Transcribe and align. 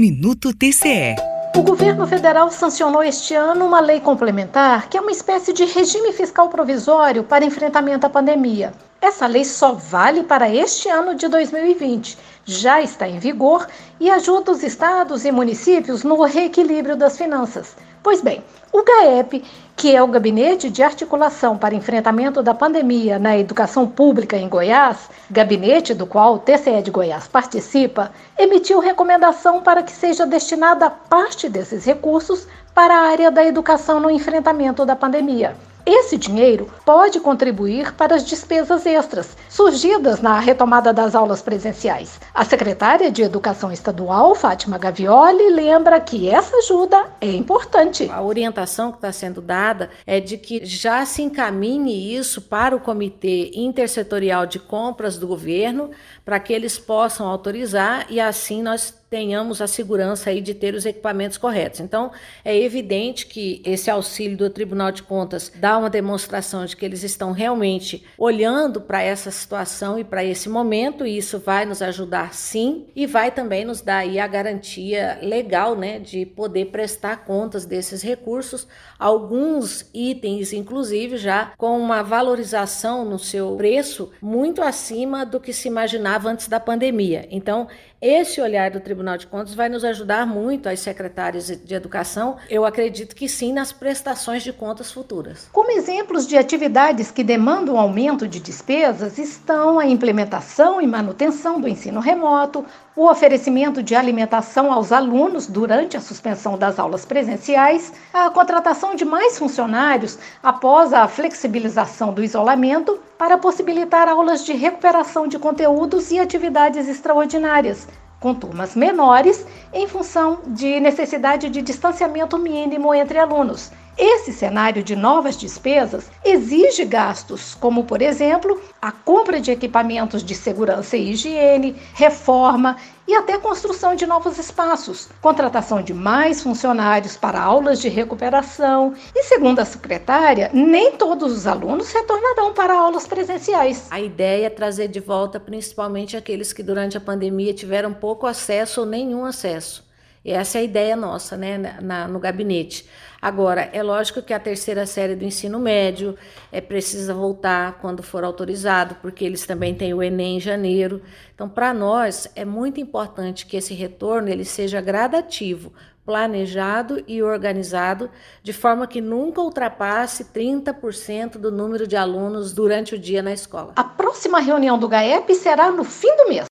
Minuto 0.00 0.54
TCE. 0.54 1.14
O 1.54 1.60
governo 1.60 2.06
federal 2.06 2.50
sancionou 2.50 3.02
este 3.02 3.34
ano 3.34 3.66
uma 3.66 3.80
lei 3.80 4.00
complementar 4.00 4.88
que 4.88 4.96
é 4.96 5.00
uma 5.00 5.10
espécie 5.10 5.52
de 5.52 5.66
regime 5.66 6.10
fiscal 6.14 6.48
provisório 6.48 7.22
para 7.22 7.44
enfrentamento 7.44 8.06
à 8.06 8.08
pandemia. 8.08 8.72
Essa 8.98 9.26
lei 9.26 9.44
só 9.44 9.74
vale 9.74 10.22
para 10.22 10.48
este 10.48 10.88
ano 10.88 11.14
de 11.14 11.28
2020, 11.28 12.16
já 12.46 12.80
está 12.80 13.06
em 13.06 13.18
vigor 13.18 13.68
e 14.00 14.08
ajuda 14.08 14.52
os 14.52 14.62
estados 14.62 15.26
e 15.26 15.30
municípios 15.30 16.02
no 16.02 16.22
reequilíbrio 16.22 16.96
das 16.96 17.18
finanças. 17.18 17.76
Pois 18.02 18.22
bem, 18.22 18.42
o 18.72 18.82
GAEP, 18.82 19.44
que 19.80 19.96
é 19.96 20.02
o 20.02 20.06
Gabinete 20.06 20.68
de 20.68 20.82
Articulação 20.82 21.56
para 21.56 21.74
Enfrentamento 21.74 22.42
da 22.42 22.52
Pandemia 22.52 23.18
na 23.18 23.38
Educação 23.38 23.86
Pública 23.86 24.36
em 24.36 24.46
Goiás, 24.46 25.08
gabinete 25.30 25.94
do 25.94 26.04
qual 26.04 26.34
o 26.34 26.38
TCE 26.38 26.82
de 26.82 26.90
Goiás 26.90 27.26
participa, 27.26 28.12
emitiu 28.38 28.78
recomendação 28.78 29.62
para 29.62 29.82
que 29.82 29.90
seja 29.90 30.26
destinada 30.26 30.90
parte 30.90 31.48
desses 31.48 31.86
recursos 31.86 32.46
para 32.74 32.94
a 32.94 33.08
área 33.08 33.30
da 33.30 33.42
educação 33.42 33.98
no 33.98 34.10
enfrentamento 34.10 34.84
da 34.84 34.94
pandemia. 34.94 35.56
Esse 35.92 36.16
dinheiro 36.16 36.70
pode 36.84 37.18
contribuir 37.18 37.94
para 37.94 38.14
as 38.14 38.24
despesas 38.24 38.86
extras 38.86 39.36
surgidas 39.48 40.20
na 40.20 40.38
retomada 40.38 40.92
das 40.92 41.16
aulas 41.16 41.42
presenciais. 41.42 42.20
A 42.32 42.44
secretária 42.44 43.10
de 43.10 43.22
Educação 43.22 43.72
Estadual, 43.72 44.36
Fátima 44.36 44.78
Gavioli, 44.78 45.50
lembra 45.50 45.98
que 46.00 46.30
essa 46.30 46.56
ajuda 46.58 47.10
é 47.20 47.32
importante. 47.32 48.08
A 48.08 48.22
orientação 48.22 48.92
que 48.92 48.98
está 48.98 49.10
sendo 49.10 49.40
dada 49.40 49.90
é 50.06 50.20
de 50.20 50.38
que 50.38 50.64
já 50.64 51.04
se 51.04 51.22
encaminhe 51.22 52.14
isso 52.14 52.40
para 52.40 52.76
o 52.76 52.80
Comitê 52.80 53.50
Intersetorial 53.52 54.46
de 54.46 54.60
Compras 54.60 55.18
do 55.18 55.26
governo, 55.26 55.90
para 56.24 56.38
que 56.38 56.52
eles 56.52 56.78
possam 56.78 57.26
autorizar 57.26 58.06
e 58.08 58.20
assim 58.20 58.62
nós 58.62 58.99
tenhamos 59.10 59.60
a 59.60 59.66
segurança 59.66 60.30
aí 60.30 60.40
de 60.40 60.54
ter 60.54 60.72
os 60.74 60.86
equipamentos 60.86 61.36
corretos. 61.36 61.80
Então, 61.80 62.12
é 62.44 62.56
evidente 62.56 63.26
que 63.26 63.60
esse 63.66 63.90
auxílio 63.90 64.36
do 64.36 64.48
Tribunal 64.48 64.92
de 64.92 65.02
Contas 65.02 65.52
dá 65.56 65.76
uma 65.76 65.90
demonstração 65.90 66.64
de 66.64 66.76
que 66.76 66.84
eles 66.84 67.02
estão 67.02 67.32
realmente 67.32 68.04
olhando 68.16 68.80
para 68.80 69.02
essa 69.02 69.30
situação 69.32 69.98
e 69.98 70.04
para 70.04 70.24
esse 70.24 70.48
momento, 70.48 71.04
e 71.04 71.18
isso 71.18 71.40
vai 71.40 71.66
nos 71.66 71.82
ajudar 71.82 72.32
sim, 72.32 72.86
e 72.94 73.04
vai 73.04 73.32
também 73.32 73.64
nos 73.64 73.80
dar 73.80 73.98
aí 73.98 74.20
a 74.20 74.28
garantia 74.28 75.18
legal, 75.20 75.74
né, 75.74 75.98
de 75.98 76.24
poder 76.24 76.66
prestar 76.66 77.24
contas 77.24 77.64
desses 77.64 78.02
recursos, 78.02 78.68
alguns 78.96 79.90
itens 79.92 80.52
inclusive 80.52 81.16
já 81.16 81.52
com 81.56 81.78
uma 81.78 82.02
valorização 82.02 83.04
no 83.04 83.18
seu 83.18 83.56
preço 83.56 84.10
muito 84.20 84.62
acima 84.62 85.26
do 85.26 85.40
que 85.40 85.52
se 85.52 85.66
imaginava 85.66 86.28
antes 86.28 86.46
da 86.46 86.60
pandemia. 86.60 87.26
Então, 87.30 87.66
esse 88.00 88.40
olhar 88.40 88.70
do 88.70 88.80
Tribunal 88.80 88.99
de 89.16 89.26
Contas 89.26 89.54
vai 89.54 89.68
nos 89.68 89.82
ajudar 89.82 90.26
muito 90.26 90.68
as 90.68 90.80
secretárias 90.80 91.46
de 91.46 91.74
educação, 91.74 92.36
eu 92.48 92.64
acredito 92.64 93.16
que 93.16 93.28
sim, 93.28 93.52
nas 93.52 93.72
prestações 93.72 94.42
de 94.42 94.52
contas 94.52 94.92
futuras. 94.92 95.48
Como 95.52 95.70
exemplos 95.70 96.26
de 96.26 96.36
atividades 96.36 97.10
que 97.10 97.24
demandam 97.24 97.78
aumento 97.78 98.28
de 98.28 98.38
despesas 98.38 99.18
estão 99.18 99.78
a 99.78 99.86
implementação 99.86 100.80
e 100.80 100.86
manutenção 100.86 101.60
do 101.60 101.66
ensino 101.66 101.98
remoto, 101.98 102.64
o 102.94 103.08
oferecimento 103.08 103.82
de 103.82 103.94
alimentação 103.94 104.70
aos 104.70 104.92
alunos 104.92 105.46
durante 105.46 105.96
a 105.96 106.00
suspensão 106.00 106.58
das 106.58 106.78
aulas 106.78 107.06
presenciais, 107.06 107.92
a 108.12 108.28
contratação 108.28 108.94
de 108.94 109.04
mais 109.06 109.38
funcionários 109.38 110.18
após 110.42 110.92
a 110.92 111.08
flexibilização 111.08 112.12
do 112.12 112.22
isolamento 112.22 113.00
para 113.16 113.38
possibilitar 113.38 114.08
aulas 114.08 114.44
de 114.44 114.52
recuperação 114.52 115.26
de 115.26 115.38
conteúdos 115.38 116.10
e 116.10 116.18
atividades 116.18 116.88
extraordinárias, 116.88 117.86
com 118.20 118.34
turmas 118.34 118.76
menores, 118.76 119.46
em 119.72 119.88
função 119.88 120.40
de 120.46 120.78
necessidade 120.78 121.48
de 121.48 121.62
distanciamento 121.62 122.38
mínimo 122.38 122.94
entre 122.94 123.18
alunos 123.18 123.72
esse 124.02 124.32
cenário 124.32 124.82
de 124.82 124.96
novas 124.96 125.36
despesas 125.36 126.10
exige 126.24 126.86
gastos, 126.86 127.54
como, 127.54 127.84
por 127.84 128.00
exemplo, 128.00 128.58
a 128.80 128.90
compra 128.90 129.38
de 129.38 129.50
equipamentos 129.50 130.24
de 130.24 130.34
segurança 130.34 130.96
e 130.96 131.10
higiene, 131.10 131.76
reforma 131.92 132.78
e 133.06 133.14
até 133.14 133.36
construção 133.36 133.94
de 133.94 134.06
novos 134.06 134.38
espaços, 134.38 135.10
contratação 135.20 135.82
de 135.82 135.92
mais 135.92 136.42
funcionários 136.42 137.14
para 137.14 137.42
aulas 137.42 137.78
de 137.78 137.90
recuperação. 137.90 138.94
E, 139.14 139.22
segundo 139.24 139.58
a 139.58 139.66
secretária, 139.66 140.50
nem 140.54 140.92
todos 140.92 141.30
os 141.30 141.46
alunos 141.46 141.92
retornarão 141.92 142.54
para 142.54 142.72
aulas 142.72 143.06
presenciais. 143.06 143.86
A 143.90 144.00
ideia 144.00 144.46
é 144.46 144.50
trazer 144.50 144.88
de 144.88 145.00
volta 145.00 145.38
principalmente 145.38 146.16
aqueles 146.16 146.54
que 146.54 146.62
durante 146.62 146.96
a 146.96 147.00
pandemia 147.02 147.52
tiveram 147.52 147.92
pouco 147.92 148.26
acesso 148.26 148.80
ou 148.80 148.86
nenhum 148.86 149.26
acesso. 149.26 149.89
Essa 150.24 150.58
é 150.58 150.60
a 150.60 150.64
ideia 150.64 150.96
nossa, 150.96 151.36
né, 151.36 151.78
na, 151.80 152.06
no 152.06 152.18
gabinete. 152.18 152.86
Agora, 153.22 153.68
é 153.72 153.82
lógico 153.82 154.22
que 154.22 154.32
a 154.32 154.40
terceira 154.40 154.86
série 154.86 155.14
do 155.14 155.24
ensino 155.24 155.58
médio 155.58 156.16
é 156.52 156.60
precisa 156.60 157.12
voltar 157.12 157.78
quando 157.80 158.02
for 158.02 158.24
autorizado, 158.24 158.96
porque 159.02 159.24
eles 159.24 159.46
também 159.46 159.74
têm 159.74 159.92
o 159.94 160.02
Enem 160.02 160.36
em 160.36 160.40
janeiro. 160.40 161.02
Então, 161.34 161.48
para 161.48 161.72
nós 161.72 162.28
é 162.34 162.44
muito 162.44 162.80
importante 162.80 163.46
que 163.46 163.56
esse 163.56 163.74
retorno 163.74 164.28
ele 164.28 164.44
seja 164.44 164.80
gradativo, 164.80 165.72
planejado 166.04 167.02
e 167.06 167.22
organizado, 167.22 168.10
de 168.42 168.52
forma 168.52 168.86
que 168.86 169.00
nunca 169.00 169.40
ultrapasse 169.40 170.24
30% 170.24 171.32
do 171.32 171.50
número 171.50 171.86
de 171.86 171.96
alunos 171.96 172.52
durante 172.52 172.94
o 172.94 172.98
dia 172.98 173.22
na 173.22 173.32
escola. 173.32 173.72
A 173.76 173.84
próxima 173.84 174.40
reunião 174.40 174.78
do 174.78 174.88
GAEP 174.88 175.34
será 175.34 175.70
no 175.70 175.84
fim 175.84 176.14
do 176.16 176.28
mês. 176.28 176.46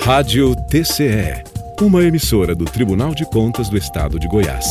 Rádio 0.00 0.54
TCE 0.68 1.57
uma 1.80 2.02
emissora 2.02 2.54
do 2.54 2.64
Tribunal 2.64 3.14
de 3.14 3.24
Contas 3.24 3.68
do 3.68 3.76
Estado 3.76 4.18
de 4.18 4.26
Goiás. 4.26 4.64